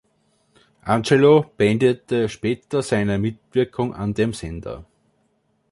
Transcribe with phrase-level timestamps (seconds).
[0.83, 4.83] Angelo beendete später seine Mitwirkung an dem Sender.